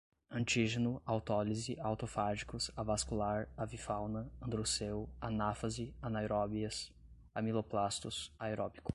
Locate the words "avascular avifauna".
2.75-4.27